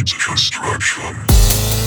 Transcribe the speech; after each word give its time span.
needs 0.00 0.14
construction. 0.14 1.79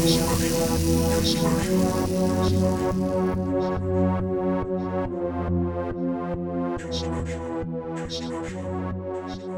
Construction. 0.00 0.40
Construction. 8.08 9.49